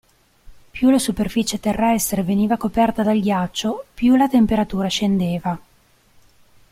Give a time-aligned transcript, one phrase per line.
[0.71, 5.59] Più la superficie terrestre veniva coperta dal ghiaccio, più la temperatura scendeva.